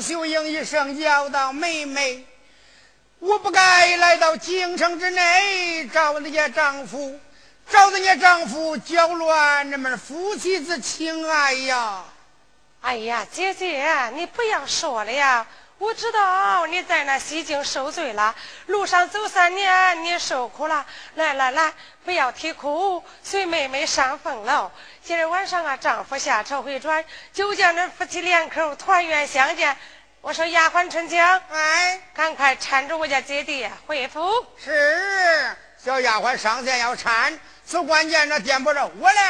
[0.00, 2.24] 秀英一声叫道：“妹妹，
[3.18, 7.18] 我不该来到京城之内找你家丈夫，
[7.70, 12.04] 找你家丈夫搅乱你们夫妻之情爱呀！”
[12.80, 15.46] 哎呀，姐姐，你不要说了呀！
[15.78, 18.34] 我知道你在那西京受罪了，
[18.66, 20.84] 路上走三年，你受苦了。
[21.14, 21.72] 来来来，
[22.04, 24.70] 不要啼哭，随妹妹上凤楼。
[25.04, 29.76] 今儿晚上啊，丈夫下朝回转，就叫那夫妻两口团圆相见。
[30.20, 34.28] 我说丫鬟春青，哎，赶快搀着我家姐弟回府。
[34.62, 39.20] 是，小丫鬟上前要搀，此关键那颠簸着我嘞，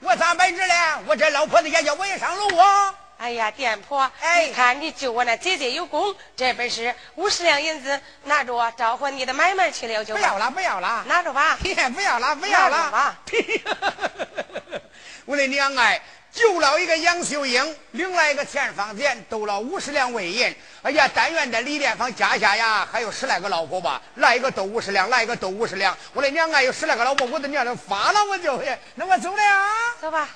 [0.00, 0.74] 我咋白纸嘞？
[1.06, 2.94] 我这老婆子也叫我也上楼啊！
[3.18, 4.10] 哎呀，店婆，
[4.46, 10.14] 你看你救我那姐姐有功，这本是五十两银子，拿着招呼你的买卖去了就。
[10.14, 11.58] 不要了，不要了，拿着吧。
[11.60, 13.18] 不要了，不要了。
[15.26, 16.00] 我的娘哎，
[16.36, 20.54] 救了一个杨秀英，领了一个钱方钱，斗了五十两纹银。
[20.82, 25.96] 哎呀，但愿这李店坊家下呀，还有十来个老婆吧，来一个斗五十两，来一个斗五十两。
[26.12, 28.62] 我的娘啊，有十来个老婆，我的娘都发了，我就
[28.96, 29.66] 那我走了呀。
[29.98, 30.28] 走吧。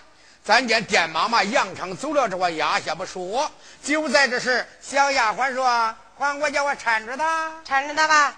[0.42, 3.50] 咱家店妈妈杨昌走了，这我压下不说。
[3.82, 8.34] 就在这时，小丫鬟说：“还我叫我搀着他，搀着他吧。”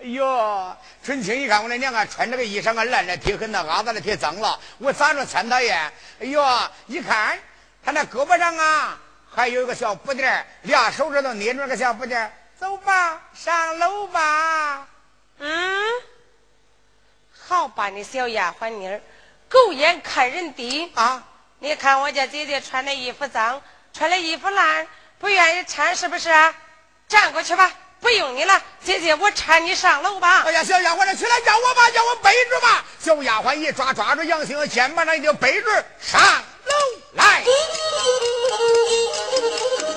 [0.00, 5.92] 哎呦，春青一看我那娘啊，穿这个衣裳啊烂的挺很，那阿子的挺脏了，我咋着穿他呀？
[6.20, 6.40] 哎呦，
[6.86, 7.36] 一看
[7.84, 14.86] 他那胳膊上啊还有一个小布垫俩手指头捏着个小布垫走吧，上楼吧。
[15.38, 15.82] 嗯，
[17.46, 19.00] 好吧，你小丫鬟妮儿。
[19.48, 21.24] 狗眼看人低啊！
[21.58, 23.60] 你看我家姐姐穿的衣服脏，
[23.92, 24.86] 穿的衣服烂，
[25.18, 26.28] 不愿意穿是不是？
[27.08, 30.42] 站过去吧，不用你了，姐姐我搀你上楼吧。
[30.42, 32.84] 哎呀，小丫鬟，起来叫我吧，叫我背着吧。
[33.00, 36.72] 小丫鬟一抓，抓住杨兴肩膀上一就背着上楼
[37.14, 37.42] 来。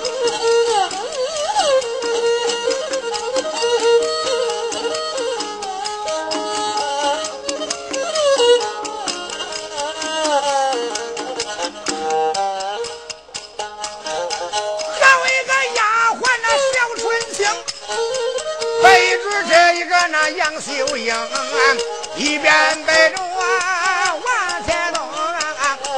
[20.10, 21.14] 那杨秀英
[22.16, 23.40] 一边背着我
[24.24, 25.00] 往前走，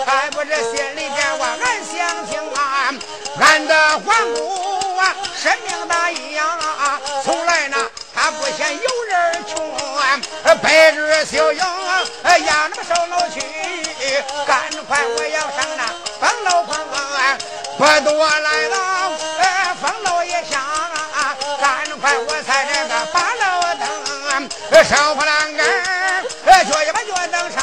[0.06, 2.94] 还不知心里边我暗想情啊，
[3.40, 7.76] 俺的皇姑啊深明大义啊，从来呢
[8.14, 10.20] 他不嫌有人穷啊，
[10.62, 13.40] 背着秀英呀那么上楼去，
[14.46, 15.82] 赶快我要上那
[16.20, 16.72] 风楼棚，
[17.78, 18.76] 不多来了
[24.84, 27.62] 上火栏杆儿，脚一把脚蹬上，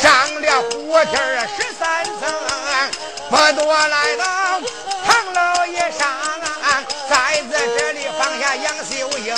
[0.00, 2.20] 上了虎梯儿十三层，
[3.30, 4.24] 不多来到
[5.06, 6.06] 唐老爷上，
[7.08, 9.34] 在在这里放下杨秀英，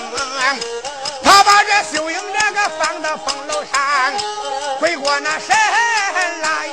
[1.23, 3.79] 他把这秀英这个放到风楼上，
[4.81, 5.57] 回过那神
[6.43, 6.69] 来，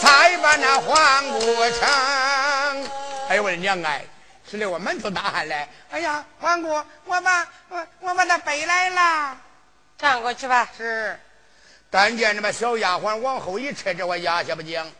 [0.00, 1.88] 才把那黄姑成。
[3.30, 4.04] 哎呦我的娘哎！
[4.48, 5.68] 吃的我满头大汗嘞！
[5.90, 6.68] 哎呀，王姑，
[7.04, 9.36] 我把我我把他背来了，
[9.98, 10.68] 转过去吧。
[10.76, 11.18] 是，
[11.90, 14.90] 但见那么小丫鬟往后一撤，这我压下不讲。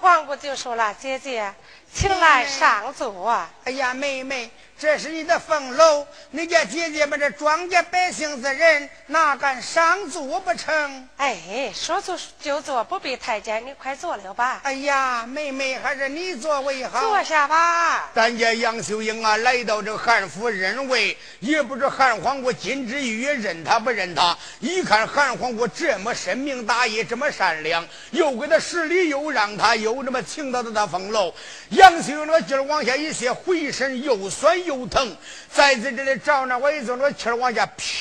[0.00, 1.52] 皇姑就说了：“姐姐，
[1.92, 4.50] 请来上座。”哎呀，妹妹。
[4.80, 11.06] 这是你的俸禄，你家姐姐们这庄稼百姓之人，哪敢上座不成？
[11.18, 14.60] 哎，说坐就坐，不必太监，你快坐了吧。
[14.62, 16.98] 哎呀，妹妹，还是你坐为好。
[16.98, 18.08] 坐下吧。
[18.14, 24.34] 咱家杨秀英啊，来到这汉府认位，也不知汉皇姑金枝玉叶认他不认他。
[24.60, 31.34] 一看汉皇姑这么深明大义，这么善良，又给他施礼，又让他又这么请到的他俸禄。
[31.80, 34.86] 杨秀英那个劲儿往下一泄，浑身又酸又。
[34.86, 35.16] 疼，
[35.50, 37.96] 再在这里照那我一坐，那个气儿往下劈，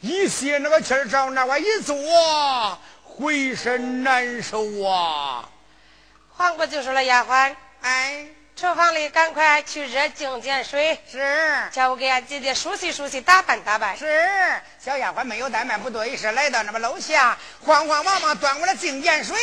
[0.00, 5.48] 一泄那个气儿照那我一坐，浑身难受啊！
[6.36, 11.18] 黄姑就说了：“丫鬟，哎，厨房里赶快去热净碱水，是
[11.72, 14.06] 叫我给俺姐姐梳洗梳洗，打扮打扮。”是
[14.78, 19.36] 小丫鬟没有怠慢，不多一时来到那么楼下，慌慌忙忙端过来净碱水，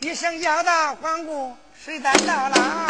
[0.00, 2.86] 一声叫道：“黄姑，水灾到了。”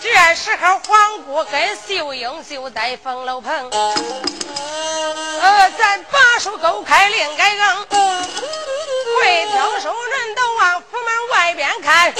[0.00, 7.86] 这时候，黄姑跟秀英就在风楼棚，呃，咱把手勾开，另该扔。
[7.90, 12.14] 会挑手人都往府门外边看，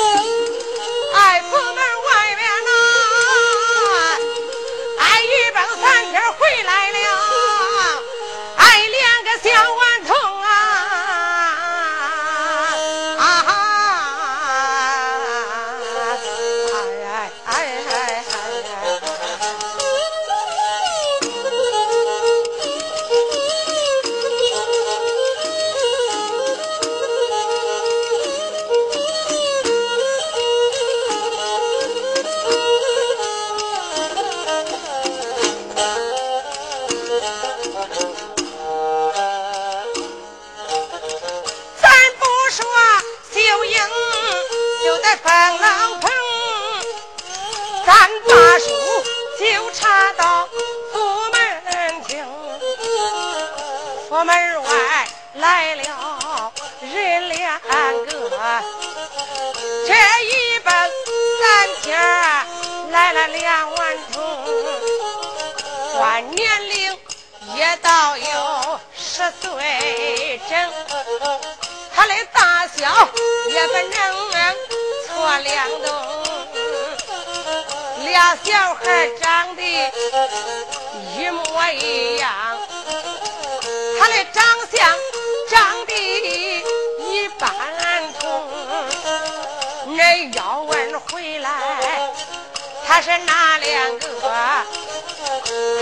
[93.02, 94.06] 是那两个？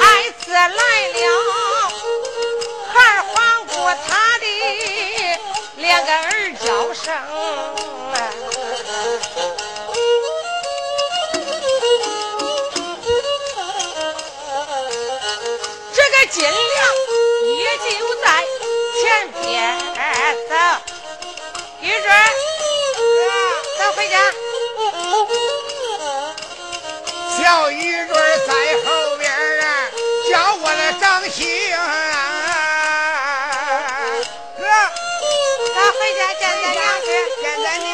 [0.00, 1.20] 孩子来了，
[2.94, 3.72] 孩环顾
[4.06, 4.44] 他的
[5.76, 7.04] 两个儿叫声。
[15.92, 16.52] 这个金良
[17.58, 17.84] 也就
[18.22, 18.26] 在
[19.00, 19.02] 前
[19.42, 19.44] 边
[20.48, 20.54] 走，
[21.80, 22.06] 玉坠，
[23.76, 24.14] 咱回家。
[27.48, 28.14] 小玉坠
[28.46, 28.52] 在
[28.84, 29.88] 后边啊，
[30.30, 31.80] 叫我的张兴啊，
[34.58, 34.64] 哥，
[35.74, 37.06] 咱回家见咱娘去。
[37.40, 37.88] 见咱娘，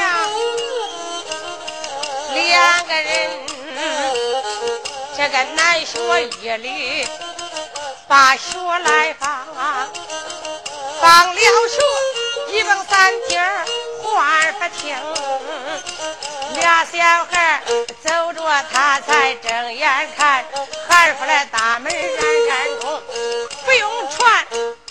[2.34, 3.06] 两个人，
[5.16, 5.92] 这个男学
[6.42, 7.06] 一律
[8.08, 9.46] 把学来放，
[11.00, 11.80] 放了学
[12.50, 13.64] 一蹦三天儿
[14.02, 14.96] 话不听，
[16.54, 16.98] 俩小
[17.30, 17.62] 孩
[18.02, 20.44] 走着他才睁眼看，
[20.88, 23.02] 孩出来大门冉冉通，
[23.64, 24.46] 不用传，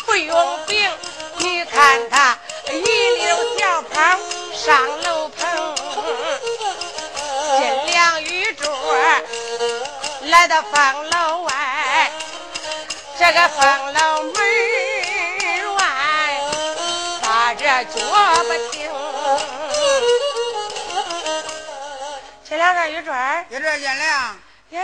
[0.05, 0.91] 不用禀，
[1.37, 2.37] 你看他
[2.69, 4.17] 一溜小跑
[4.53, 5.75] 上楼棚。
[7.57, 8.69] 金梁玉柱
[10.23, 12.11] 来到房楼外，
[13.17, 15.81] 这个房楼门外
[17.21, 17.99] 打着脚
[18.43, 18.91] 不停。
[22.63, 24.37] 这两个玉柱儿，玉坠见亮，
[24.69, 24.81] 耶，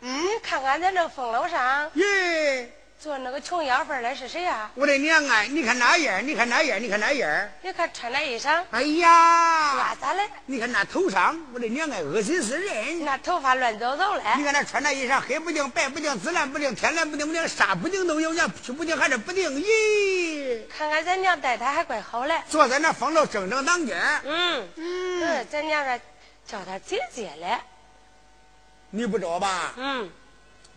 [0.00, 2.64] 嗯，你看看咱这风楼上咦，
[2.98, 4.70] 做那个穷要饭的是谁呀？
[4.74, 10.22] 我的娘啊，你看那样，你看那样，你看那样，你看穿那衣裳，哎呀哇，咋嘞？
[10.46, 13.04] 你看那头上，我的娘啊，恶心死人！
[13.04, 14.22] 那头发乱糟糟的。
[14.38, 19.50] 你看那穿那衣裳，黑不定，白不定，紫蓝不定，天蓝不定不定，啥不定都有，娘皮不定还是不定。
[19.62, 22.40] 咦，看看咱娘待他还怪好嘞。
[22.48, 26.00] 坐在那风楼正正当间，嗯嗯，咱娘这
[26.50, 27.58] 叫他姐姐嘞。
[28.90, 29.72] 你不知道吧？
[29.76, 30.10] 嗯，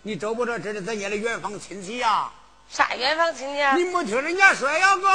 [0.04, 2.30] 你找不知道这是咱家的远房亲戚呀、
[2.70, 3.76] 啥远房亲戚啊？
[3.76, 5.10] 你没听人家说呀哥？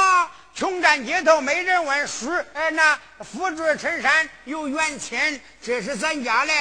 [0.53, 6.51] 穷站街头没人问，叔哎那富住衬衫有远亲，这是咱家的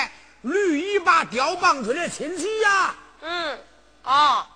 [0.42, 3.58] 驴尾巴雕棒槌的亲戚呀、嗯，
[4.04, 4.46] 哦，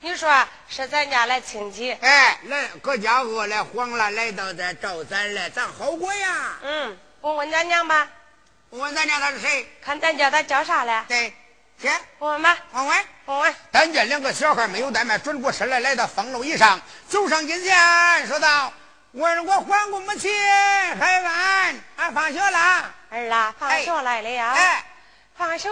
[0.00, 0.28] 你说
[0.68, 1.92] 是咱家来亲戚？
[1.92, 6.58] 哎，来各家饿了慌了，来到这找咱来，咱好过呀。
[6.62, 8.10] 嗯，问问咱娘吧，
[8.70, 9.68] 我问咱家他是谁？
[9.82, 11.02] 看咱叫他叫啥嘞？
[11.08, 11.34] 对，
[11.76, 13.04] 姐，我问吧，问问。
[13.24, 13.54] 我问。
[13.72, 18.72] 咱家两个小孩没有怠慢，转过身来，来到风楼以上，走上近前，说道
[19.10, 20.32] ：“问我还过母亲，
[21.00, 22.94] 孩俺俺放学了。
[23.10, 24.52] 儿啊，放学来了呀？
[24.52, 24.84] 哎，
[25.36, 25.68] 放学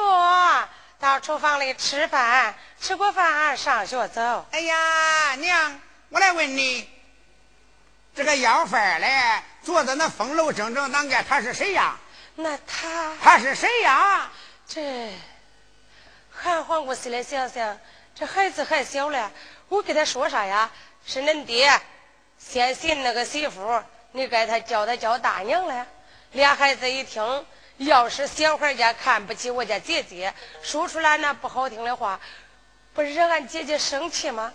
[0.99, 4.45] 到厨房里吃饭，吃过饭上学走。
[4.51, 6.91] 哎呀，娘，我来问你，
[8.17, 11.97] 这个要饭儿嘞，坐在那风楼正正当间，他是谁呀？
[12.41, 14.31] 那他他是谁呀？
[14.69, 15.13] 这
[16.31, 17.77] 韩皇姑心里想想，
[18.15, 19.29] 这孩子还小嘞，
[19.69, 20.71] 我给他说啥呀？
[21.05, 21.69] 是恁爹
[22.39, 25.85] 先寻那个媳妇，你该他叫他叫大娘嘞。
[26.31, 27.45] 俩孩子一听，
[27.79, 32.21] 要是小孩家看不起我家姐姐，说出来那不好听的话，
[32.95, 34.53] 不惹俺姐姐生气吗？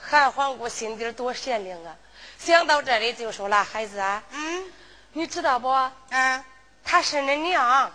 [0.00, 1.94] 韩黄姑心底多善良啊！
[2.38, 4.72] 想到这里就说了：“孩子啊，嗯
[5.12, 5.68] 你知道不？
[6.10, 6.44] 嗯，
[6.88, 7.90] 她是恁娘，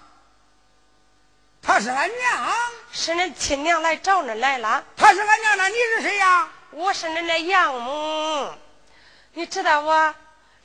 [1.62, 2.48] 她是俺娘，
[2.92, 4.84] 是恁亲娘来找恁来了。
[4.98, 6.50] 她是俺娘，那你是谁呀？
[6.72, 8.54] 我是恁的养母，
[9.34, 9.90] 你知道不？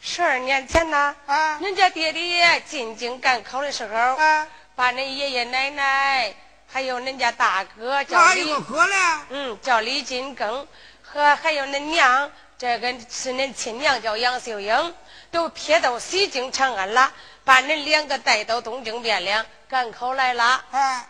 [0.00, 6.34] 十二年前呐，啊恁家爹爹进京赶考的时候，啊，把恁爷爷奶奶
[6.66, 8.96] 还有恁家大哥叫李哪有个，哥嘞？
[9.30, 10.66] 嗯，叫李金庚，
[11.02, 14.94] 和还有恁娘，这个是恁亲娘叫杨秀英，
[15.30, 17.12] 都撇到西京长安了，
[17.44, 20.64] 把恁两个带到东京汴梁赶考来了。
[20.70, 21.06] 啊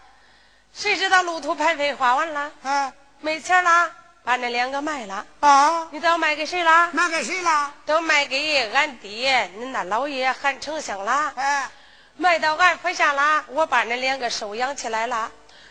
[0.75, 3.91] 谁知道路途牌费花完了，啊没钱了，
[4.25, 5.25] 把恁两个卖了。
[5.41, 5.89] 啊！
[5.91, 6.91] 你知道卖给谁了？
[6.93, 7.73] 卖给谁了？
[7.87, 11.71] 都卖给俺爹，恁那老爷韩丞相了，哎，
[12.17, 15.31] 卖到俺府下了，我把恁两个收养起来了。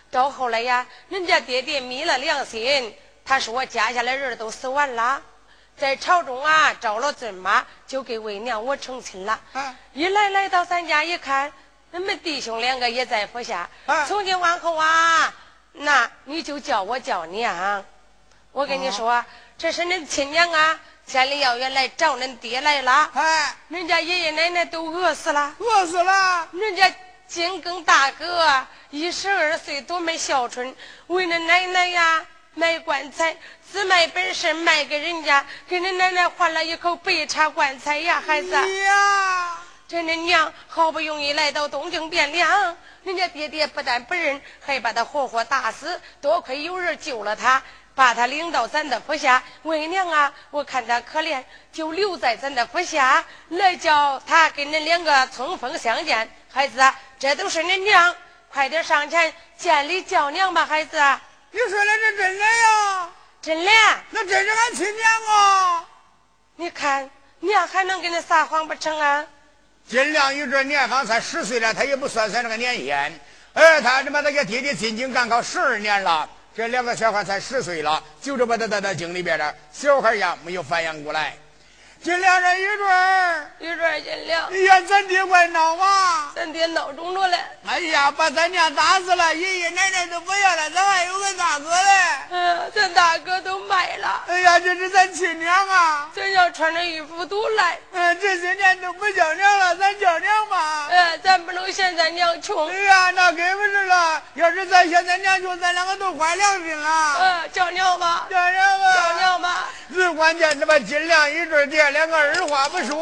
[0.10, 5.22] 到后来呀，人家爹爹昧了良心，他说我家下的人都死完了，
[5.78, 9.40] 在朝中啊招了尊妈，就给为娘我成亲了。
[9.94, 11.52] 一来来到咱家一看，
[11.92, 13.70] 俺们弟兄两个也在府下。
[14.08, 15.34] 从今往后啊，
[15.74, 17.84] 那你就叫我叫娘。
[18.52, 19.24] 我跟你说，
[19.58, 23.12] 这是恁亲娘啊，千里遥远来找恁爹来了。
[23.14, 26.48] 哎，人家爷爷奶奶都饿死了，饿死了。
[26.54, 26.90] 人家
[27.28, 30.74] 金庚大哥一十二岁多没孝顺，
[31.08, 33.38] 为了奶奶呀卖棺材。
[33.72, 38.50] 只卖本事卖给人家，给你奶奶换了一口白茶棺材呀，孩子。
[38.50, 39.58] 呀，
[39.88, 46.00] 这恁娘好不容易来到东京汴梁，人家爹爹不但不认，还把他活活打死。
[46.22, 47.62] 多亏有人救了他，
[47.96, 49.44] 把他领到咱的府下。
[49.64, 51.44] 为娘啊，我看他可怜，
[51.74, 56.30] 就留在咱的府下，来叫他跟恁两个冲锋相见。
[56.50, 56.82] 孩子，
[57.20, 58.16] 这都是恁娘，
[58.50, 60.98] 快点上前见礼叫娘吧，孩子。
[61.56, 63.10] 你说的这真的呀？
[63.42, 63.72] 真的，
[64.10, 65.86] 那真是俺亲娘啊！
[66.58, 67.10] 你看
[67.40, 69.26] 娘还能给你撒谎不成啊？
[69.88, 73.18] 金亮宇这年方才十岁了，他也不算算那个年限。
[73.54, 81.38] 哎，他他妈他给爹爹进京赶考十二年了，这两个小孩才十岁了，就这么的在在京里边了小孩一样没有反应过来。
[82.06, 86.32] 金亮这一准儿，一准儿金亮，哎呀，咱爹怪闹啊！
[86.36, 87.36] 咱爹闹中着了。
[87.66, 91.92] 哎呀，把咱娘打死了，爷爷奶奶都不要了，咱还有个大哥嘞。
[92.30, 94.24] 嗯，咱大哥都卖了。
[94.28, 96.08] 哎呀，这是咱亲娘啊！
[96.16, 97.80] 咱娘穿着衣服都来。
[97.94, 100.88] 嗯，这些年都不叫娘了，咱叫娘吧。
[100.92, 102.70] 嗯，咱不能嫌咱娘穷。
[102.70, 104.22] 哎呀，那根本是了。
[104.36, 107.16] 要是咱嫌咱娘穷，咱两个都坏良心了。
[107.20, 109.70] 嗯，叫娘吧，叫娘吧，叫娘吧。
[109.92, 111.95] 最关键，这么金亮一对爹。
[111.96, 112.94] 两个二话不说，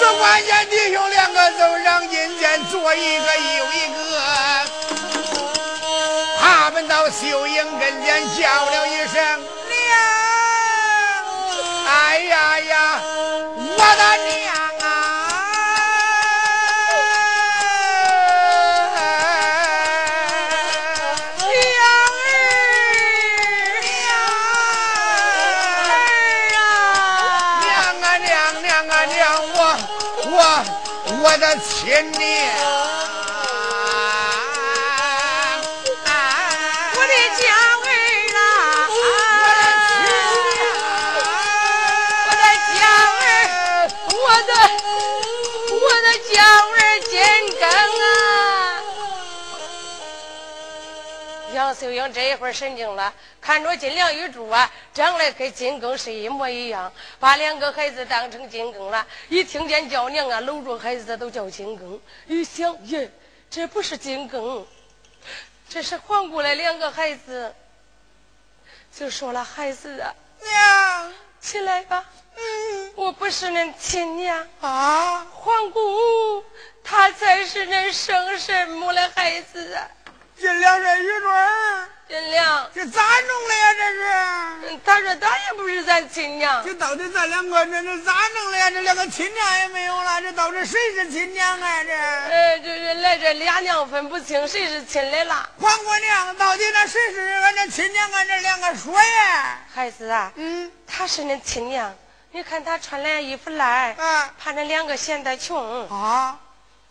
[0.00, 4.22] 这关键弟兄两个都让阴间做一个又一个，
[6.40, 9.22] 他们到秀英跟前叫了一声
[9.68, 9.84] 娘，
[11.86, 12.73] 哎呀呀，
[31.94, 32.18] 的亲娘，
[36.92, 37.86] 我的家儿
[38.34, 38.38] 啊，
[38.90, 41.22] 我的亲娘，
[42.26, 42.42] 我的
[42.74, 42.82] 家
[43.14, 43.22] 儿，
[44.10, 44.50] 我的
[45.70, 46.74] 我的家儿
[47.08, 47.14] 金
[47.60, 47.62] 庚
[48.02, 48.04] 啊！
[51.52, 59.04] 杨秀英这一会儿神经了，看着金良玉珠啊，长得跟金庚是一模一样，把两个孩子当成金庚了。
[59.28, 61.98] 一听见叫娘啊，搂住孩子都叫金庚。
[62.28, 63.10] 一想，耶，
[63.50, 64.64] 这不是金庚，
[65.68, 67.52] 这是皇姑的两个孩子。
[68.96, 72.04] 就说了，孩子啊，娘，起来吧。
[72.36, 76.44] 嗯，我不是恁亲娘啊，皇姑，
[76.84, 79.90] 她才是恁生身母的孩子啊。
[80.36, 83.74] 这玉坠儿，金良，这咋弄的呀？
[83.78, 84.78] 这是？
[84.84, 86.62] 他说他也不是咱亲娘。
[86.64, 88.70] 这到底咱两个这这咋弄的呀？
[88.70, 91.84] 这两个亲娘也没有了，这到底谁是亲娘啊？
[91.84, 91.92] 这？
[91.92, 95.48] 呃，就是来这俩娘分不清谁是亲的了。
[95.60, 98.10] 黄姑娘，到底那谁是俺这亲娘？
[98.12, 99.58] 俺这两个说呀。
[99.72, 101.94] 孩子啊，嗯，他是恁亲娘。
[102.32, 106.38] 你看他穿那衣服烂，啊，怕恁两个嫌他穷啊。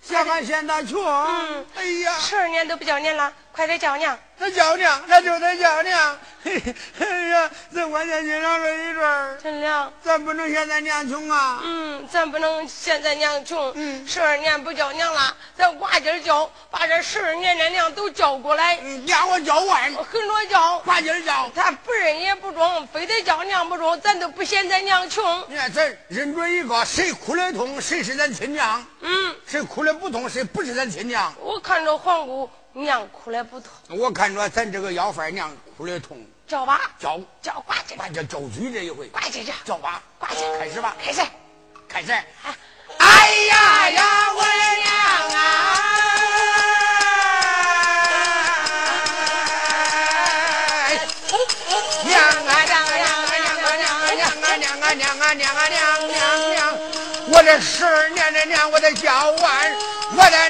[0.06, 4.18] 嫌俺嫌他穷，嗯，哎呀，十二年都不叫您了，快点叫娘。
[4.40, 6.20] 他叫娘，咱就得叫娘。
[6.44, 6.62] 嘿，
[7.00, 11.62] 哎呀，这关键经常这一阵陈亮，咱不能嫌咱娘穷啊。
[11.64, 13.72] 嗯，咱不能嫌咱娘穷。
[13.76, 18.80] 嗯，十二年不叫娘了，咱挂劲叫，把这十二年的娘都叫过来。
[18.82, 21.50] 嗯，娘我叫完，很多叫，挂劲叫。
[21.56, 25.46] 他不认也不中，非得叫娘不中，咱都不嫌咱娘穷。
[25.48, 28.84] 你看，咱认准一个，谁哭的痛，谁是咱亲娘。
[29.02, 31.32] 嗯，谁哭的不痛，谁不是咱亲娘。
[31.40, 36.18] 我看着皇姑娘哭的不痛，我看着咱这个要饭娘哭的痛。
[36.48, 37.20] 叫吧，叫。
[37.42, 41.22] 叫挂起，把叫叫嘴这一回，挂起去，叫吧，呱唧，开始吧，开始，
[41.88, 42.12] 开始。
[42.98, 44.44] 哎呀呀，我
[44.82, 44.92] 娘
[45.30, 45.40] 啊！
[52.04, 56.16] 娘啊娘啊娘啊娘啊娘啊娘啊娘啊娘啊娘啊娘娘
[56.52, 56.58] 娘！
[57.30, 59.74] 我这十二年的娘，我得叫完
[60.16, 60.50] 我的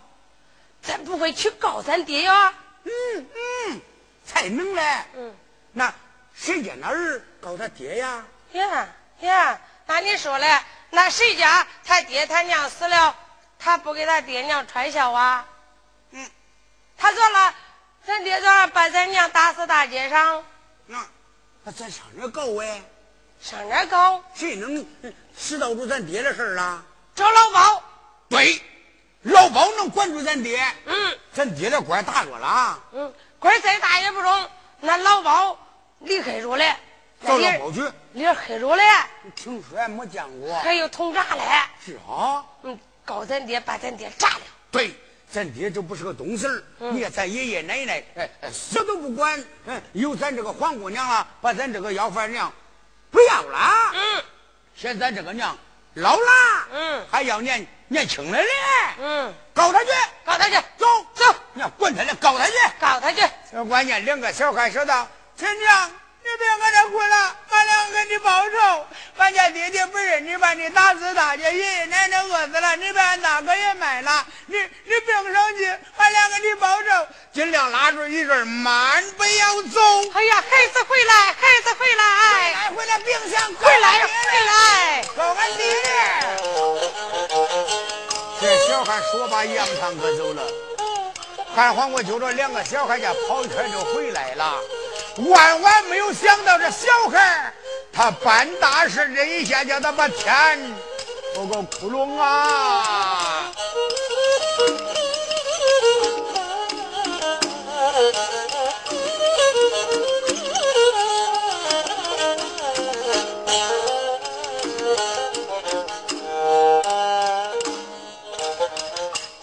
[0.81, 2.53] 咱不会去告咱爹呀？
[2.83, 3.27] 嗯
[3.69, 3.81] 嗯，
[4.25, 4.81] 才能嘞。
[5.15, 5.35] 嗯，
[5.73, 5.93] 那
[6.33, 8.25] 谁家那儿告他爹呀？
[8.53, 8.87] 呀
[9.19, 10.59] 呀，那你说嘞？
[10.89, 13.15] 那谁家他爹他娘死了，
[13.59, 15.47] 他不给他爹娘穿孝啊？
[16.11, 16.29] 嗯，
[16.97, 17.53] 他做了，
[18.05, 20.43] 咱爹咋把咱娘打死大街上？
[20.87, 21.05] 那
[21.63, 22.81] 那咱上哪告哎？
[23.39, 24.23] 上哪告？
[24.33, 24.85] 谁能
[25.37, 26.83] 知道住咱爹的事儿啊？
[27.15, 27.83] 找老包。
[28.29, 28.61] 对，
[29.23, 30.63] 老包能管住咱爹。
[30.85, 32.79] 嗯，咱爹的官大着了。
[32.93, 34.49] 嗯，官再大也不中，
[34.79, 35.57] 那老包
[35.99, 36.75] 厉害着嘞。
[37.25, 37.83] 找老包去。
[38.13, 38.83] 脸黑着嘞。
[39.35, 40.53] 听说没见过。
[40.59, 41.41] 还有铜炸嘞。
[41.85, 42.43] 是啊。
[42.63, 44.41] 嗯，告咱爹，把咱爹炸了。
[44.71, 44.95] 对，
[45.31, 46.63] 咱爹这不是个东西儿。
[46.79, 49.43] 你看咱爷爷奶奶，哎，死都不管。
[49.67, 52.51] 嗯，有咱这个黄姑娘啊，把咱这个要饭娘
[53.11, 53.59] 不要了。
[53.93, 54.23] 嗯，
[54.75, 55.55] 嫌咱这个娘
[55.93, 56.67] 老了。
[56.71, 58.49] 嗯，还要年年轻人嘞。
[59.01, 59.89] 嗯，告他去，
[60.23, 63.21] 告他去，走走，你要管他嘞，告他去，告他去。
[63.67, 65.05] 关键两个小孩说道
[65.35, 65.91] ：“亲娘。”
[66.23, 68.85] 你别搁这哭了，俺俩给你报仇。
[69.17, 74.25] 俺家爹爹不认你，把你打死大街，爷爷奶奶饿死了，你把俺大哥也卖了。
[74.45, 75.65] 你你别生气，
[75.97, 77.07] 俺俩给你报仇。
[77.33, 79.79] 尽量拉住一阵，慢，不要走。
[80.13, 84.09] 哎呀，孩子回来，孩子回来，来回来，冰箱回来回
[84.47, 85.75] 来，告俺爹。
[88.39, 90.43] 这小孩说把杨堂可走了，
[91.55, 94.59] 汉皇我就这两个小孩家跑一圈就回来了。
[95.17, 97.53] 万万没有想到，这小孩
[97.91, 100.73] 他办大事，这一下叫他把天
[101.35, 103.51] 做个窟窿啊！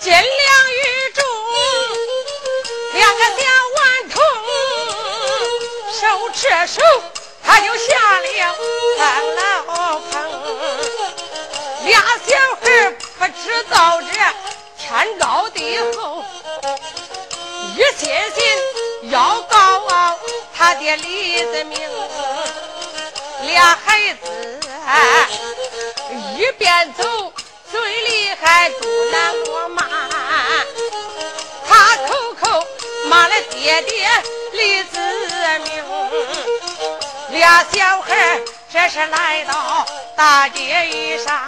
[0.00, 0.22] 金梁
[0.72, 1.20] 玉柱，
[2.94, 3.42] 两个小
[3.76, 4.17] 顽童，
[6.32, 6.80] 这手，
[7.44, 8.54] 他就下了
[8.96, 10.10] 三老棚。
[11.84, 14.08] 俩小孩不知道这
[14.78, 16.24] 天高地厚，
[17.74, 20.16] 一心心要告
[20.56, 21.78] 他爹李子明。
[23.42, 24.60] 俩孩子
[26.36, 27.32] 一边走。
[27.70, 29.82] 嘴里还嘟囔着骂，
[31.68, 31.96] 他
[33.08, 34.08] 骂了爹爹
[34.52, 34.98] 李子
[35.64, 35.84] 明，
[37.30, 38.40] 俩小孩
[38.70, 39.86] 这是来到？
[40.14, 41.38] 大街上，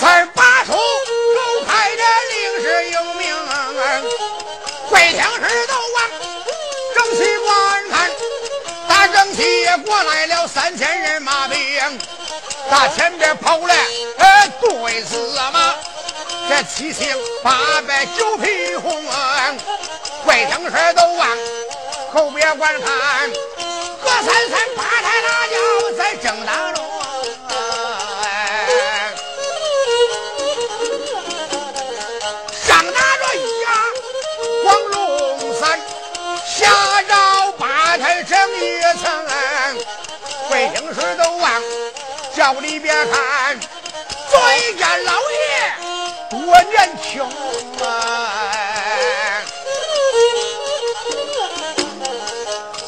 [0.00, 3.34] 才把手手拍着令是有名，
[4.88, 5.96] 会听事都往
[6.94, 8.10] 正西观看，
[8.88, 11.58] 大正西也过来了三千人马兵。
[12.70, 13.74] 打前边跑来，
[14.18, 15.16] 呃，对子
[15.52, 15.74] 嘛，
[16.48, 17.08] 这七星
[17.42, 19.04] 八百九匹红，
[20.24, 21.28] 会听事都往
[22.12, 22.88] 后边观看，
[24.00, 25.56] 何三三八抬大轿
[25.98, 26.84] 在正当中，
[32.64, 33.68] 上拿着一呀
[34.64, 35.80] 黄龙伞，
[36.46, 39.04] 下着八抬正一层，
[40.48, 41.62] 会听事都往。
[42.36, 43.58] 叫里边看，
[44.30, 45.55] 这一家老爷
[46.28, 47.22] 多年轻
[47.84, 47.86] 啊！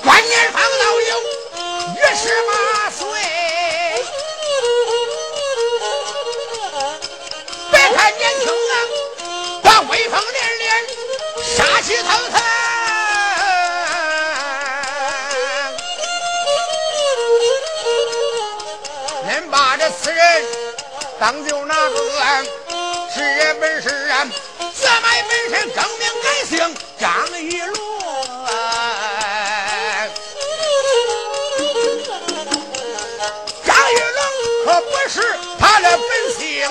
[0.03, 1.13] 关年方到有
[1.95, 2.51] 一十八
[2.91, 3.01] 岁，
[7.71, 8.75] 别看年轻啊，
[9.63, 10.23] 但威风凛
[10.61, 10.67] 凛，
[11.57, 12.37] 杀气腾腾。
[19.51, 20.45] 把这此人
[21.19, 21.99] 当就那个
[23.19, 24.25] 是人本事啊，
[24.73, 26.57] 自卖本身更名改姓
[27.01, 27.11] 张
[27.43, 27.77] 玉龙。
[33.65, 34.23] 张玉龙
[34.65, 35.21] 可不是
[35.59, 36.71] 他的本姓，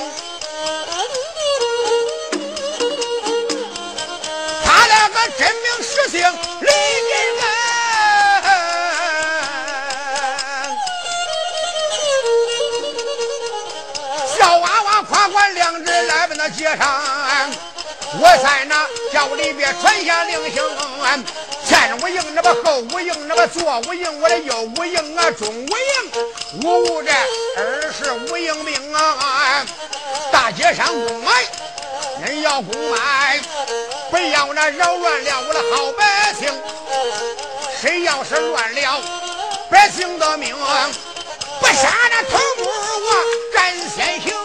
[4.64, 6.22] 他那个真名实姓
[6.62, 6.72] 李
[15.54, 17.02] 两只来奔那街上，
[18.20, 20.64] 我在那轿里边传下令行，
[21.66, 27.12] 前无应那个后无应那个左无应我的右无应啊中无应，五无这
[27.58, 29.66] 二十五应兵啊！
[30.32, 31.32] 大街上公买，
[32.24, 33.40] 人要公买，
[34.10, 36.54] 不要那扰乱了我的好百姓。
[37.80, 39.02] 谁要是乱了
[39.70, 40.56] 百姓的命，
[41.60, 43.10] 不杀那头目我
[43.54, 44.37] 敢先行。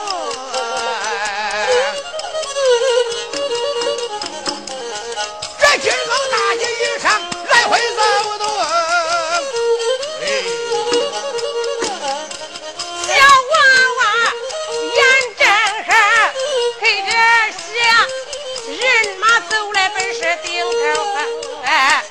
[20.62, 21.16] 本是顶头风，
[21.64, 22.02] 哎，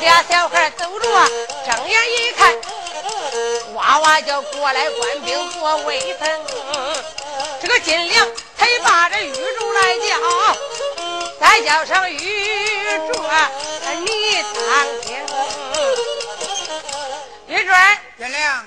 [0.00, 1.06] 俩小孩走着，
[1.66, 2.54] 睁眼一看，
[3.74, 6.28] 娃娃就过来官兵做威风，
[7.60, 10.56] 这个金良才把这玉柱来叫，
[11.38, 12.16] 再叫上玉
[13.12, 13.22] 柱，
[14.00, 15.16] 你当听，
[17.48, 17.72] 玉柱。
[18.16, 18.66] 金亮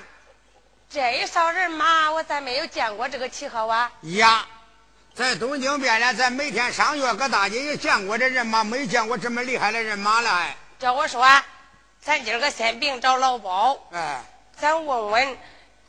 [0.88, 3.90] 这一哨人马，我咋没有见过这个旗号啊？
[4.02, 4.46] 呀，
[5.14, 10.30] 在东京汴梁，咱每天上学搁大街也见过这人马，没见过这么厉害的人马了。
[10.30, 11.22] 哎，叫我说，
[12.00, 14.22] 咱今儿个先别找老包，哎，
[14.58, 15.38] 咱问问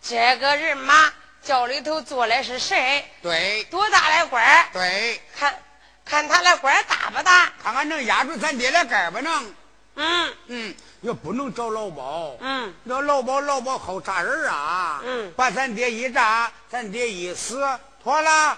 [0.02, 1.10] 这个人马
[1.42, 3.06] 轿里头坐的是谁？
[3.22, 4.68] 对多大的官？
[4.74, 5.58] 对，看
[6.04, 7.50] 看他的官大不大？
[7.64, 9.56] 看看能压住咱爹的杆儿不能？
[9.96, 12.36] 嗯嗯，也不能找老包。
[12.42, 15.00] 嗯，那老包老包好扎人啊！
[15.06, 17.64] 嗯把咱爹一扎，咱爹一死，
[18.04, 18.58] 妥了，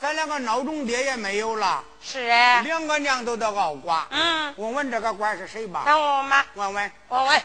[0.00, 2.60] 咱两个孬种爹也没有了，是哎。
[2.60, 4.06] 两个娘都得熬瓜。
[4.10, 5.82] 嗯，问问这个官是谁吧？
[5.86, 6.92] 咱问问吧，问问。
[7.08, 7.42] 问问。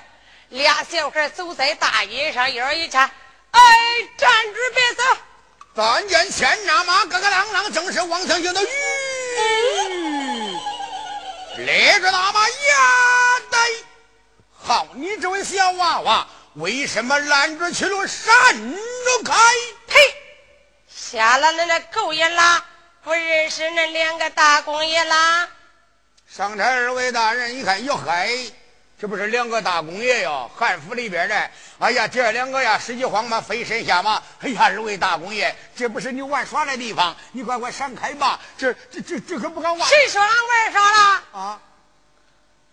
[0.50, 3.10] 俩小孩走在大街上，一人一看，
[3.52, 3.62] 哎，
[4.18, 5.04] 站住别走。
[5.74, 8.68] 但见牵着马，咯咯啷啷，正是王相行的吁，
[11.66, 12.56] 勒着大马呀
[13.50, 13.58] 得！
[14.62, 18.30] 好，你这位小娃娃，为什么拦着去了闪
[18.62, 19.34] 着开？
[19.88, 19.96] 呸！
[21.12, 22.64] 瞎了恁那狗也拉！
[23.04, 25.46] 不认识恁两个大公爷啦？
[26.26, 28.50] 上差二位大人一看，哟嘿，
[28.98, 31.52] 这不是两个大公爷哟，汉府里边的。
[31.80, 34.24] 哎呀，这两个呀，十几慌嘛，飞身下马。
[34.40, 38.40] 哎呀，二位大公爷，这不是你玩耍的地方，你快快闪开吧！
[38.58, 41.24] 这这这这可不敢玩谁说俺玩耍了？
[41.34, 41.60] 啊！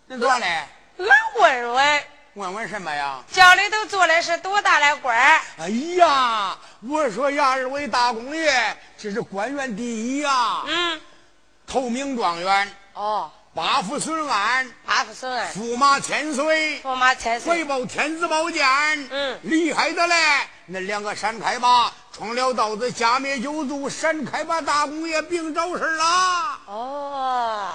[0.07, 0.65] 恁咋嘞？
[0.97, 1.07] 俺
[1.41, 2.03] 问问，
[2.35, 3.21] 问问什么呀？
[3.31, 5.41] 家里头做的是多大的官儿？
[5.57, 11.01] 哎呀，我说呀，二位大公爷，这是官员第一呀，嗯，
[11.67, 17.51] 头名状元，哦，八府孙安，八府孙安，驸马千岁，驸马千岁。
[17.51, 18.65] 回报天子宝剑，
[19.09, 20.15] 嗯厉害的嘞！
[20.67, 26.59] 那两个闪开吧，冲了道子，加灭九族，闪开吧，大公爷并找事啦！
[26.67, 27.71] 哦，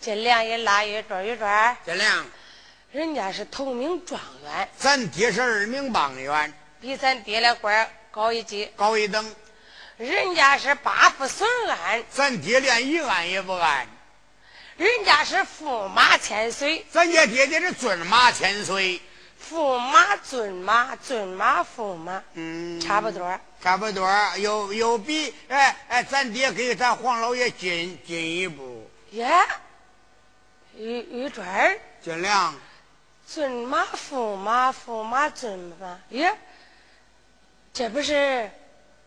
[0.00, 2.26] 这两一拉一转一转，这亮，
[2.96, 8.72] 人家是头名状元，咱爹是二名榜元，比咱爹的官高一级。
[8.74, 9.34] 高一等，
[9.98, 13.86] 人家是八府孙安，咱爹连一案也不按，
[14.78, 16.86] 人家是驸马千岁。
[16.90, 18.98] 咱家爹爹是尊马千岁，
[19.46, 23.38] 驸马、尊马、尊马、驸马，嗯，差不多。
[23.62, 28.90] 差不多，有有比哎哎，咱爹给咱黄老爷进进一步。
[29.10, 29.28] 耶，
[30.78, 32.54] 玉玉坠儿，金良，
[33.26, 36.38] 尊马、驸马、驸马、尊马，耶，
[37.72, 38.50] 这不是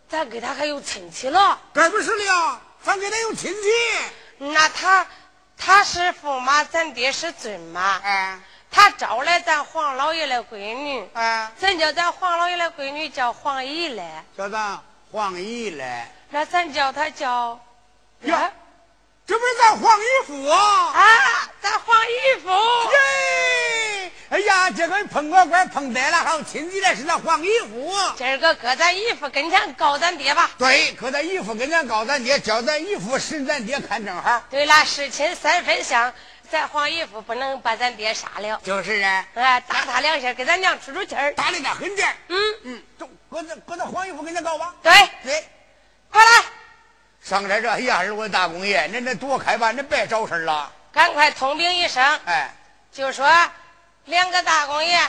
[0.09, 1.59] 咱给他还有亲戚了？
[1.73, 3.69] 该不是了，咱给他有亲戚。
[4.39, 5.07] 那他
[5.57, 8.39] 他是驸马，咱爹是尊马，哎
[8.71, 14.79] 他招来咱黄老爷的闺女，哎，咱叫咱黄老爷的闺女叫黄姨来，叫咱
[15.11, 17.59] 黄姨来，那咱叫她叫
[18.21, 18.51] 呀
[19.25, 20.57] 这不是咱黄姨夫啊？
[20.93, 22.49] 啊，咱黄姨夫。
[22.49, 23.38] 耶！
[24.29, 27.91] 哎呀，这个碰个官碰对了，还有亲戚的是那黄衣服。
[28.15, 30.51] 今儿个搁咱姨夫跟前告咱爹吧。
[30.55, 34.43] 对，搁咱姨夫跟前告咱爹，叫咱姨夫审咱爹看正好。
[34.51, 36.13] 对了，事亲三分香，
[36.51, 41.33] 咱黄姨夫不能把咱爹杀了，就是啊，哎，打他两下，给咱娘出出气儿。
[41.33, 42.15] 打的那狠点。
[42.27, 44.75] 嗯，嗯，走，搁咱搁咱黄姨夫跟前告吧。
[44.83, 44.91] 对，
[45.23, 45.43] 对。
[46.11, 46.43] 快来，
[47.23, 50.71] 上来这，哎呀，二位大公爷，恁这躲开吧，恁别找事了。
[50.91, 52.53] 赶快通禀一声，哎，
[52.91, 53.27] 就说
[54.09, 54.99] 两个大公爷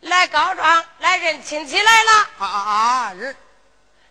[0.00, 2.12] 来告状，来认亲戚来了。
[2.38, 3.12] 啊啊啊！
[3.12, 3.36] 人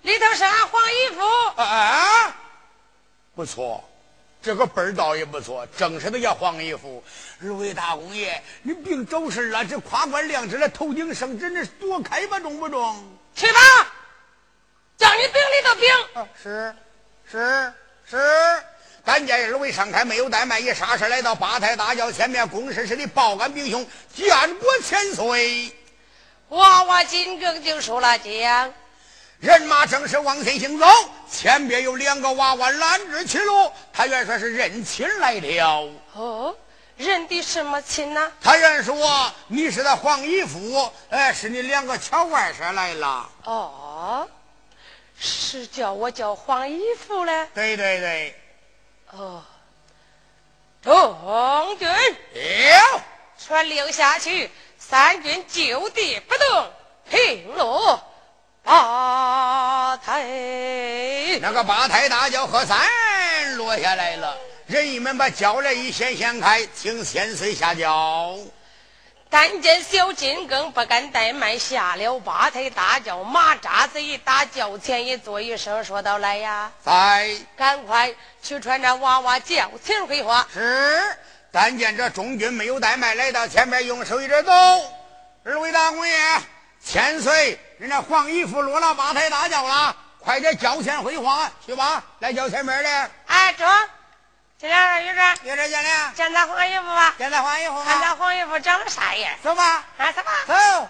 [0.04, 1.22] 里头是俺黄姨夫，
[1.56, 2.36] 啊啊！
[3.36, 3.84] 不错，
[4.44, 7.04] 这个辈儿倒也不错，正式的叫黄姨夫。
[7.42, 13.18] 二位大公爷，你别找事了，这夸官亮职了，头顶升职，那躲开吧，中不中？
[13.34, 13.60] 去吧，
[14.98, 16.22] 叫你顶里头禀。
[16.22, 16.76] 啊，是
[17.32, 17.74] 是
[18.08, 18.64] 是。
[19.06, 25.72] 但见二位上台没有怠慢，一杀身来到八抬大轿前面，躬实实的报案兵兄，见过千岁。
[26.50, 28.74] 娃娃金正就说了讲。
[29.40, 30.88] 人马正是往前行走，
[31.30, 35.90] 前边有两个娃娃拦着去路，他原说是认亲来了。
[36.14, 36.56] 哦，
[36.98, 38.32] 认的什么亲呢？
[38.42, 38.96] 他原说
[39.48, 43.30] 你是他黄姨夫，哎，是你两个巧外甥来了。
[43.44, 44.28] 哦，
[45.20, 47.48] 是叫我叫黄姨夫嘞？
[47.54, 48.36] 对对对。
[49.12, 49.44] 哦，
[50.84, 51.88] 中军，
[52.34, 53.02] 有，
[53.38, 56.72] 传令下去，三军就地不动，
[57.10, 58.04] 平落
[58.64, 60.28] 八抬。
[61.40, 62.78] 那个八抬大轿和三
[63.58, 64.38] 落下来了，
[64.68, 68.38] 人一们把轿帘一掀掀开，请先生下轿。
[69.38, 81.18] 但见小金更不敢怠慢，下了八抬大轿，马扎子一打，轿前一坐一声，说道：“来呀，在，赶快去传那娃娃轿前回话。”是。
[81.52, 84.54] 但见这中军没有怠慢，来到前面，用手一指走。
[85.44, 86.18] 二位大公爷，
[86.82, 92.02] 千岁，人家黄衣服落了八抬大轿了，快点轿前回话去吧。
[92.20, 93.12] 来轿前面的。
[93.26, 93.68] 哎，中。
[94.58, 97.14] 金亮，玉珍，玉珍，金亮，见咱黄衣服吧？
[97.18, 99.34] 见咱黄衣服看咱黄衣服长得啥样？
[99.44, 100.90] 走吧，啊，走吧，走。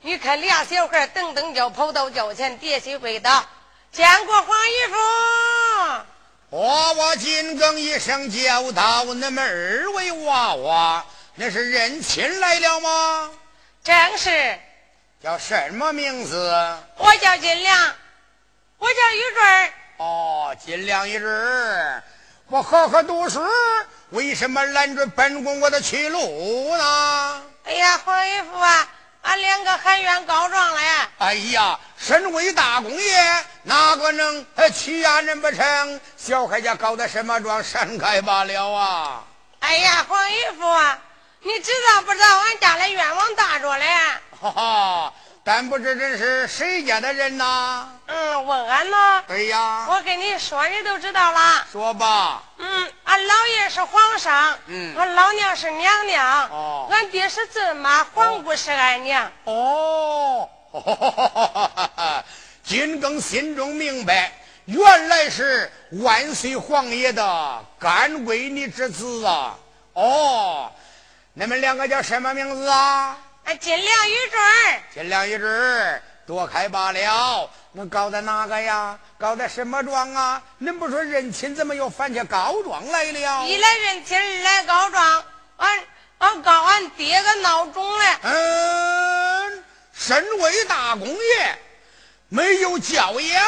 [0.00, 3.44] 你看俩小孩噔噔脚跑到轿前，跌起跪倒，
[3.92, 4.96] 见过黄衣服。
[6.50, 11.04] 娃娃紧更一声叫道：“你们二位娃娃，
[11.34, 13.30] 那是认亲来了吗？”
[13.84, 14.58] 正是。
[15.22, 16.78] 叫什么名字？
[16.96, 17.94] 我叫金亮，
[18.78, 19.72] 我叫玉珍。
[19.98, 22.02] 哦，金亮玉珍。
[22.48, 23.40] 我好好读书，
[24.10, 27.42] 为什么拦住本宫我的去路呢？
[27.64, 28.88] 哎呀，黄姨夫啊，
[29.22, 31.08] 俺两个喊冤告状了呀！
[31.18, 36.00] 哎呀，身为大公爷，哪个能欺压人不成？
[36.16, 37.64] 小孩家告的什么状？
[37.64, 39.24] 闪开罢了啊！
[39.58, 40.96] 哎呀，黄姨夫啊，
[41.40, 43.86] 你知道不知道俺家的冤枉大着嘞？
[44.40, 45.12] 哈哈。
[45.48, 47.88] 但不知这是谁家的人呐？
[48.06, 49.22] 嗯，问俺呢？
[49.28, 51.64] 对呀，我跟你说，你都知道了。
[51.70, 52.42] 说吧。
[52.58, 59.30] 嗯，俺老爷是皇上，嗯，俺老娘是娘娘，哦，俺爹是朕妈，皇姑是俺娘。
[59.44, 60.48] 哦，
[62.64, 64.32] 金更心中明白，
[64.64, 65.70] 原来是
[66.02, 69.56] 万岁皇爷的干闺女之子啊！
[69.92, 70.72] 哦，
[71.34, 73.16] 你们两个叫什么名字啊？
[73.54, 75.48] 金良玉坠金良玉坠
[76.26, 77.50] 躲开罢了。
[77.72, 78.98] 那搞的哪个呀？
[79.18, 80.42] 搞的什么状啊？
[80.60, 83.46] 恁不说认亲，怎么又翻起告状来了？
[83.46, 85.24] 一来认亲，二来告状。
[85.58, 85.84] 俺
[86.18, 88.04] 俺告俺爹个闹钟嘞。
[88.22, 91.58] 嗯，身为大公爷，
[92.28, 93.44] 没有教养，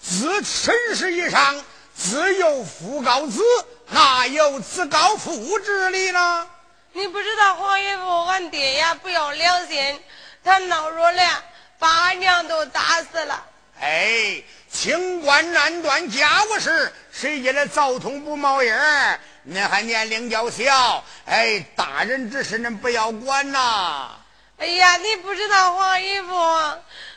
[0.00, 1.62] 自身世以上，
[1.94, 3.42] 自有父告子，
[3.90, 6.48] 哪有子高父之理呢？
[6.92, 10.00] 你不知道黄姨夫，俺爹呀不要良心，
[10.42, 11.44] 他闹着了，
[11.78, 13.44] 把俺娘都打死了。
[13.80, 19.20] 哎，清官难断家务事，谁家的灶桶不冒烟儿？
[19.48, 24.10] 恁还年龄较小，哎，大人之事恁不要管呐。
[24.58, 26.34] 哎呀，你不知道黄姨夫，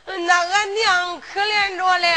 [0.06, 2.14] 那俺娘可怜着嘞。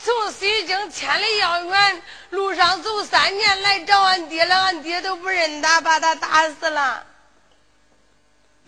[0.00, 7.04] 从西京千里遥远，路上走三年来找俺爹了，俺爹都不认他，把他打死了。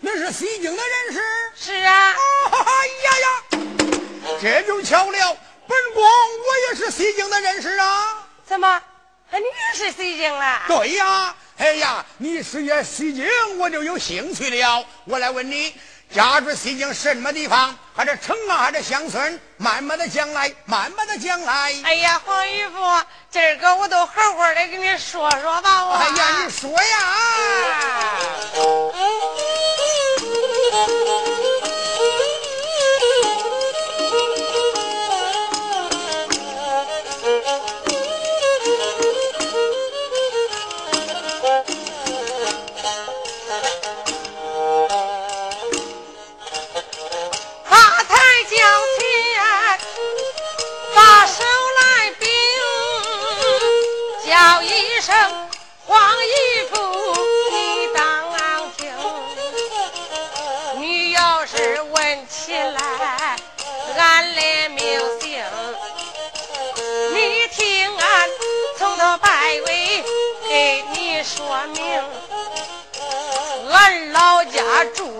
[0.01, 1.21] 那是西京的人士？
[1.57, 1.93] 是啊。
[2.53, 8.29] 哎呀呀，这就巧了，本宫我也是西京的人士啊。
[8.47, 8.83] 怎么？
[9.33, 10.63] 你也是西京了？
[10.69, 11.35] 对呀。
[11.57, 13.27] 哎呀，你是也西京，
[13.59, 14.87] 我就有兴趣了。
[15.07, 15.75] 我来问你。
[16.15, 17.77] 家住西京什么地方？
[17.95, 19.41] 还是城啊，还是乡村？
[19.57, 21.75] 慢慢的讲来，慢慢的讲来。
[21.83, 22.73] 哎呀，黄姨夫，
[23.31, 25.85] 今儿个我都好好的跟你说说吧。
[25.85, 26.77] 我哎呀，你说呀。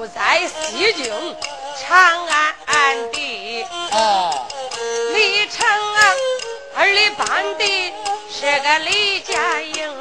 [0.07, 1.37] 住在西京
[1.81, 2.27] 长
[2.67, 4.47] 安地，哦，
[5.13, 6.01] 李成啊，
[6.77, 7.27] 二里半
[7.59, 7.95] 的
[8.31, 9.93] 是个李家营。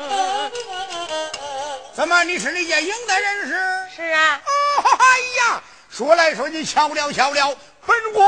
[1.96, 3.96] 怎么你是李家营的人士？
[3.96, 4.40] 是啊。
[4.78, 5.06] 哎
[5.50, 8.24] 呀，说来说去巧了巧了，本宫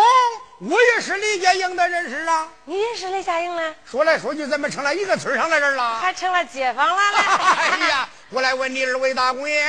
[0.62, 2.48] 我也是李家营的人士啊。
[2.66, 3.76] 你也是李家英了？
[3.86, 6.00] 说来说去，怎么成了一个村上的人了？
[6.00, 7.02] 还成了街坊了？
[7.70, 8.10] 哎呀。
[8.30, 9.66] 我来问你二位大公爷，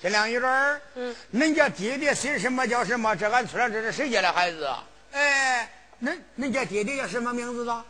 [0.00, 3.16] 这两一阵嗯，恁家爹爹姓什么叫什么？
[3.16, 4.70] 这俺村上这是谁家的孩子？
[5.12, 5.68] 哎，
[6.00, 7.84] 恁恁家爹爹叫什么名字的？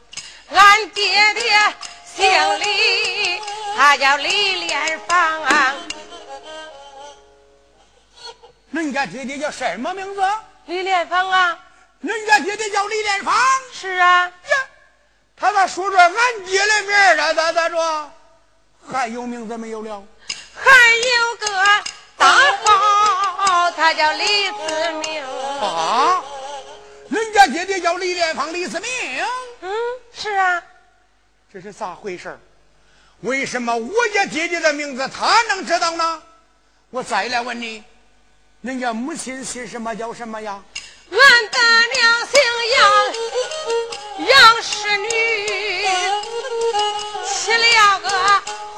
[0.50, 1.42] 俺爹爹
[2.16, 2.26] 姓
[2.60, 3.40] 李，
[3.76, 5.42] 他叫李连芳。
[5.42, 5.74] 啊
[8.72, 10.22] 恁家爹爹叫什么名字？
[10.66, 11.58] 李连芳啊，
[12.02, 13.34] 恁家爹爹叫李连芳。
[13.72, 14.32] 是啊，呀，
[15.36, 16.14] 他咋说着俺
[16.46, 17.34] 爹的名儿了？
[17.34, 18.10] 咋咋着？
[18.90, 20.02] 还有名字没有了？
[20.54, 21.84] 还有个
[22.18, 25.24] 大宝，他叫李子明。
[25.62, 26.22] 啊，
[27.08, 28.90] 人家姐姐叫李连芳、李思明。
[29.62, 29.70] 嗯，
[30.12, 30.62] 是啊，
[31.52, 32.38] 这是咋回事
[33.20, 36.22] 为什么我家姐姐的名字他能知道呢？
[36.90, 37.82] 我再来问你，
[38.60, 40.62] 人家母亲姓什么叫什么呀？
[41.10, 41.18] 俺
[41.50, 41.58] 的
[41.94, 42.40] 娘姓
[42.76, 45.08] 杨，杨氏女，
[47.26, 48.08] 起了个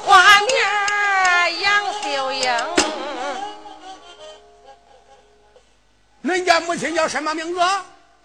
[0.03, 0.47] 花名
[1.61, 2.80] 杨秀英。
[6.23, 7.59] 恁家母亲叫什么名字？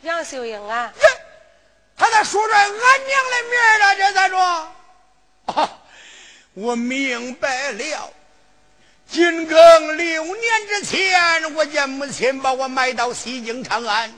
[0.02, 1.09] 杨秀英啊，呀，
[1.96, 3.96] 他咋说着俺娘的名儿了？
[3.96, 4.38] 这咋着？
[5.46, 5.78] 啊，
[6.54, 8.12] 我明白了。
[9.09, 14.12] 金庚六年之前，我家母亲把我卖到西京长安，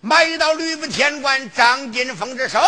[0.00, 2.60] 卖到吕布天官张金凤之手。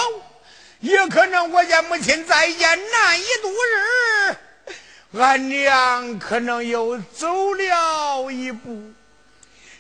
[0.80, 4.36] 也可能我家母亲在燕难以度日，
[5.18, 8.92] 俺娘可能又走了一步，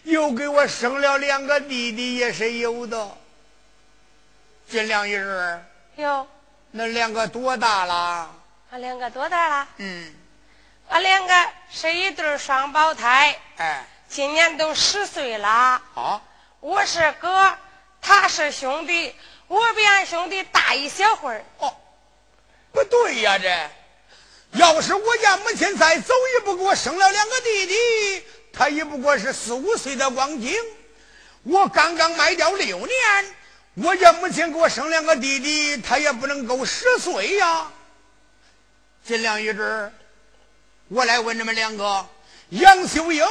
[0.04, 3.16] 又给我生了两个弟弟，也是有的。
[4.68, 5.62] 这两一日，
[5.96, 6.26] 哟，
[6.70, 8.34] 那两个多大了？
[8.70, 9.68] 俺两个多大了？
[9.76, 10.14] 嗯，
[10.88, 15.48] 俺两个是一对双胞胎，哎，今年都十岁了。
[15.48, 16.22] 啊，
[16.60, 17.56] 我是哥，
[18.00, 19.14] 他是兄弟，
[19.46, 21.44] 我比俺兄弟大一小会儿。
[21.58, 21.76] 哦，
[22.72, 23.70] 不对呀，这
[24.58, 30.54] 要是我家母亲再走一步，给我生了两个弟弟，他也不过是四五岁的光景。
[31.44, 33.34] 我刚刚卖掉六年，
[33.74, 37.70] 我家母亲给我生两个弟弟，他也不能够十岁呀。
[39.04, 39.90] 尽量一致
[40.88, 42.06] 我来问你们两个，
[42.50, 43.24] 杨秀英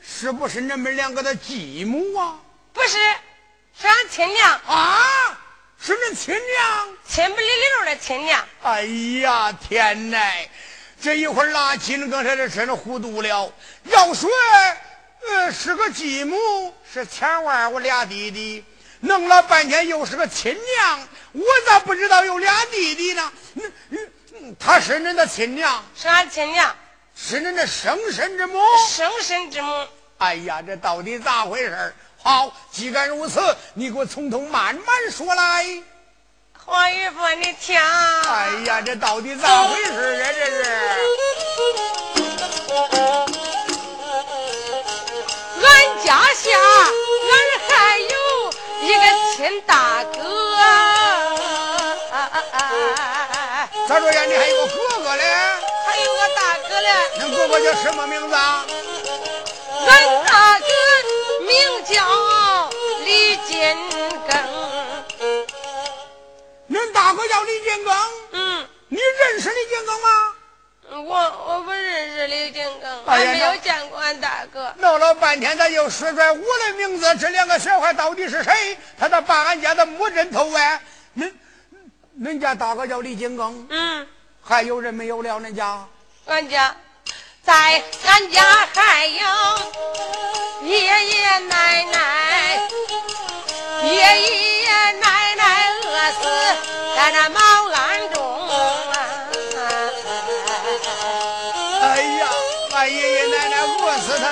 [0.00, 2.40] 是不是你们两个的继母啊？
[2.72, 2.96] 不是，
[3.78, 5.38] 是俺亲娘，啊，
[5.78, 6.88] 是恁亲娘。
[7.06, 8.42] 亲不离溜的亲娘。
[8.62, 8.84] 哎
[9.20, 10.18] 呀，天哪！
[11.02, 13.52] 这一会儿啦，金刚才这真是糊涂了。
[13.86, 14.30] 要说，
[15.26, 16.36] 呃，是个继母，
[16.92, 18.64] 是前腕我俩弟弟，
[19.00, 23.32] 弄了半天又是个亲娘，我咋不知道有俩弟弟呢？
[23.54, 23.98] 嗯嗯
[24.34, 26.72] 嗯，她是恁的亲娘，是俺亲娘，
[27.16, 28.60] 是恁的生身之母。
[28.88, 29.86] 生身之母。
[30.18, 33.40] 哎呀，这到底咋回事儿好，既然如此，
[33.74, 35.82] 你给我从头慢慢说来。
[36.64, 37.76] 黄玉夫，你听。
[37.76, 40.30] 哎呀，这到底咋回事儿啊？
[40.38, 40.62] 这是。
[45.60, 45.66] 俺
[46.04, 46.50] 家下，
[47.28, 47.32] 俺
[47.68, 48.14] 还有
[48.82, 49.02] 一个
[49.36, 50.18] 亲大哥。
[53.88, 54.22] 咋说呀？
[54.24, 55.24] 你还有个哥哥嘞？
[55.86, 56.88] 还有个大哥嘞。
[57.18, 58.64] 恁哥哥叫什么名字啊？
[59.88, 60.66] 俺大哥
[61.44, 62.70] 名叫
[63.04, 63.58] 李金
[66.92, 68.10] 大哥叫李金刚。
[68.32, 68.68] 嗯。
[68.88, 70.34] 你认识李金刚吗？
[70.94, 71.14] 我
[71.46, 74.74] 我不认识李金庚，哎呀还没有见过俺大哥。
[74.76, 78.76] 闹了半天，他又说出来我的名字，这两个小孩到底是谁？
[78.98, 80.78] 他咋把俺家的木人头哎？
[81.16, 81.32] 恁
[82.20, 84.06] 恁家大哥叫李金刚，嗯，
[84.42, 85.40] 还有人没有了？
[85.40, 85.86] 恁家？
[86.26, 86.76] 俺家
[87.42, 88.42] 在俺家
[88.74, 89.26] 还有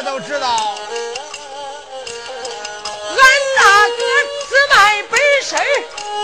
[0.02, 0.78] 都知道。
[3.16, 3.18] 俺
[3.56, 4.02] 大哥
[4.48, 5.58] 自卖本身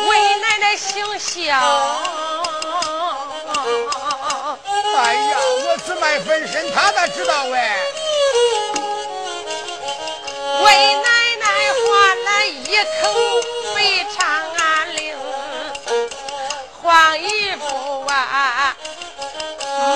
[0.09, 1.53] 为奶奶行孝。
[4.99, 7.53] 哎呀，我自卖分身，他咋知道喂？
[10.64, 11.47] 为奶奶
[11.85, 13.12] 换了一口
[13.74, 14.24] 肥长
[14.55, 15.14] 安岭，
[16.83, 18.74] 黄衣服啊，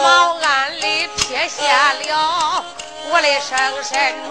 [0.02, 2.64] 毛案里撇下了
[3.12, 3.50] 我的生
[3.82, 3.98] 身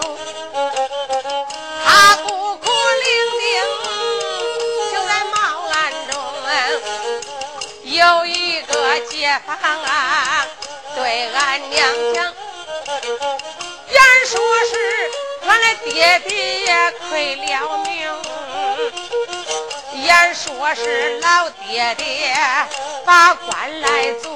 [1.84, 3.40] 他孤苦伶仃
[4.92, 5.36] 就在茅
[5.68, 5.72] 庵
[6.10, 6.12] 中，
[7.84, 10.46] 有一个街坊啊，
[10.96, 12.24] 对俺娘讲，
[13.90, 14.70] 言说是。
[15.46, 17.90] 俺的爹爹也亏了命，
[20.04, 22.32] 言说是老爹爹
[23.04, 24.30] 把官来做，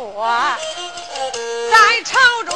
[1.74, 2.12] 在朝
[2.44, 2.54] 中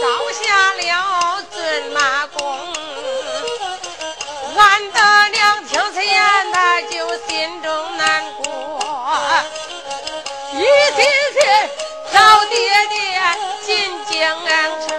[0.00, 0.42] 招下
[0.72, 2.42] 了尊马公，
[4.56, 4.98] 俺的
[5.28, 6.20] 娘听此言，
[6.52, 8.50] 他就心中难过，
[10.54, 10.98] 一心
[11.36, 11.40] 心
[12.12, 12.56] 找爹
[12.88, 12.98] 爹
[13.64, 13.68] 进
[14.06, 14.18] 京
[14.84, 14.90] 城，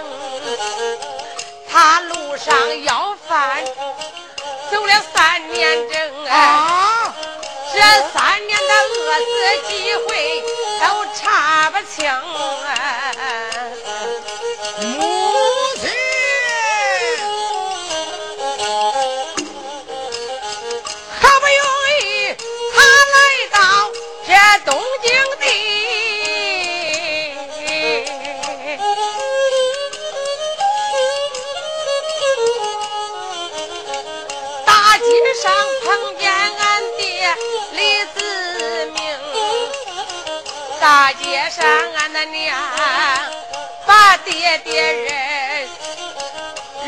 [1.70, 3.62] 他路上要饭，
[4.70, 5.94] 走了三年整
[6.24, 7.14] 啊，
[7.74, 7.78] 这
[8.14, 9.30] 三年的饿死
[9.68, 10.48] 机会都
[11.22, 12.04] 查不清。
[14.98, 15.00] 母
[15.80, 15.88] 亲，
[21.20, 21.62] 好不容
[22.00, 22.02] 易
[22.74, 22.76] 他
[23.12, 23.16] 来
[23.52, 23.56] 到
[24.26, 24.30] 这
[24.64, 24.70] 东
[25.02, 25.06] 京
[25.40, 25.46] 地，
[40.82, 41.64] 大街上
[41.94, 42.58] 俺的娘
[43.86, 45.68] 把爹爹认。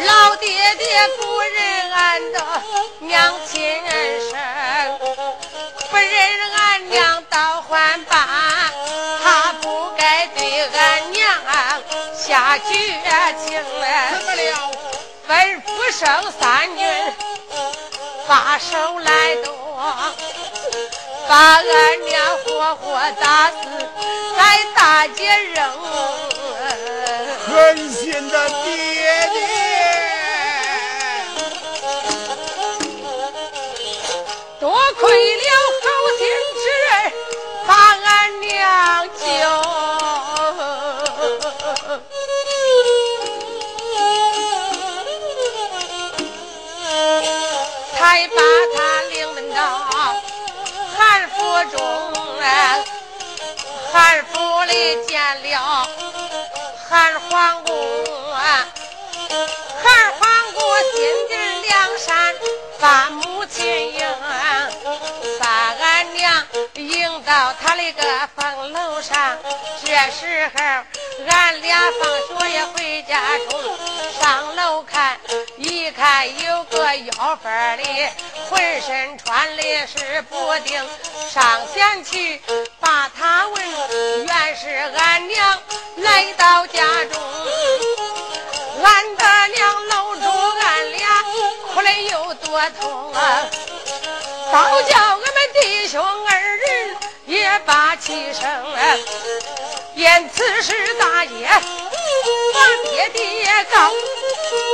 [0.04, 2.44] 老爹爹不认俺的
[2.98, 3.62] 娘亲
[4.32, 4.98] 生，
[5.90, 8.26] 不认俺娘倒还罢，
[9.22, 11.30] 他不该对俺娘
[12.18, 12.74] 下绝
[13.46, 13.70] 情怎
[14.26, 14.42] 么了？
[15.28, 16.84] 吩咐声三军
[18.26, 19.54] 把手来夺，
[21.28, 22.84] 把俺娘活活
[23.20, 23.56] 打死
[24.36, 24.40] 在
[24.74, 25.20] 大街
[25.54, 25.58] 扔。
[27.46, 29.38] 狠心的爹爹，
[34.60, 34.64] 多
[34.98, 35.04] 亏
[35.36, 35.43] 了
[52.44, 52.84] 中。
[53.92, 55.88] 韩府里见了
[56.88, 57.72] 韩皇公，
[58.34, 58.62] 韩
[60.12, 61.32] 皇公心地
[61.62, 62.34] 梁山，
[62.80, 63.64] 把母亲
[63.94, 64.00] 迎，
[66.88, 68.02] 迎到他那个
[68.36, 69.38] 房楼上。
[69.84, 70.62] 这时候，
[71.28, 73.20] 俺俩放学也回家
[73.50, 73.60] 中，
[74.20, 75.18] 上楼看，
[75.56, 77.84] 一看有个要饭的，
[78.50, 80.84] 浑身穿的是补丁，
[81.30, 82.40] 上前去
[82.80, 85.58] 把他问，原是俺娘
[85.96, 86.82] 来到家
[87.12, 87.22] 中，
[88.82, 89.24] 俺的
[89.54, 90.22] 娘搂住
[90.60, 91.22] 俺俩，
[91.74, 93.20] 哭的有多痛啊！
[94.52, 95.26] 倒叫俺们
[95.60, 96.33] 弟兄二人也
[97.60, 98.42] 把气生，
[99.94, 103.92] 因此事大爷把爹爹告，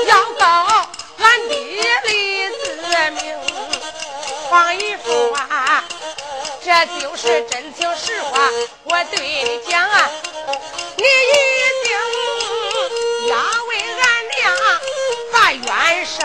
[0.07, 0.45] 要告
[1.19, 2.53] 俺爹李子
[3.11, 3.21] 明。
[4.49, 5.85] 黄姨夫啊，
[6.65, 8.51] 这就是真情实话，
[8.85, 10.11] 我对你讲啊，
[10.97, 11.07] 你一
[11.85, 11.91] 定
[13.29, 13.37] 要
[13.69, 13.71] 为
[14.01, 14.05] 俺
[14.39, 14.41] 娘
[15.33, 16.19] 把冤生。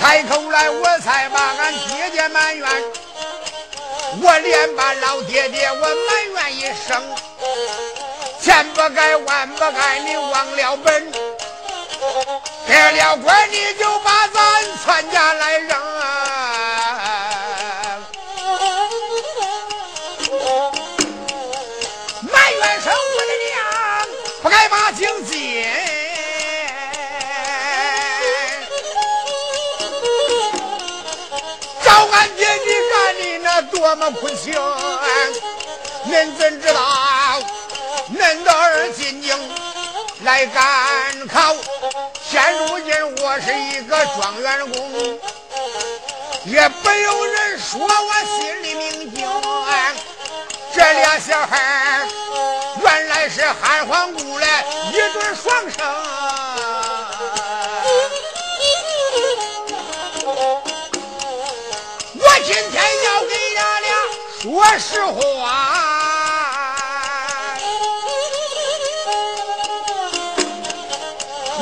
[0.00, 2.66] 开口来，我才把俺爹爹埋怨，
[4.22, 7.14] 我连把老爹爹我埋怨一声。
[8.40, 11.12] 千不该万不该，你忘了本，
[12.66, 15.78] 改了官你就把咱全家来扔。
[22.32, 23.56] 埋怨声我的娘，
[24.42, 25.39] 不该把警进。
[33.80, 34.52] 的那多么苦情，
[36.06, 37.40] 恁怎知道？
[38.14, 39.36] 恁的儿进京
[40.22, 41.56] 来赶考，
[42.22, 45.18] 现如今我是一个状元公，
[46.44, 49.26] 也不有人说我心里明镜。
[50.74, 52.06] 这俩小孩
[52.82, 54.46] 原来是汉皇姑的
[54.90, 56.19] 一对双生。
[64.40, 65.18] 说实话。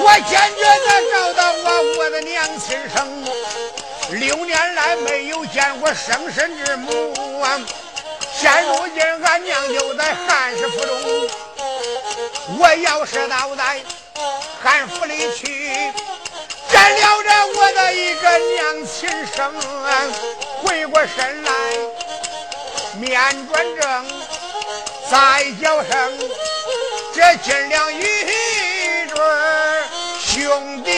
[0.00, 3.24] 我坚决的找到我我的娘亲生，
[4.10, 7.58] 六年来没有见过生身之母啊！
[8.32, 11.28] 现如今俺娘就在汉氏府中，
[12.60, 13.82] 我要是到在
[14.62, 15.74] 汉府里去，
[16.70, 19.52] 占了这我的一个娘亲生
[19.84, 20.06] 啊！
[20.62, 21.50] 回过身来，
[22.98, 24.06] 面转正，
[25.10, 25.90] 再叫声
[27.14, 28.02] 这金良玉
[29.08, 29.16] 坠
[30.20, 30.90] 兄弟。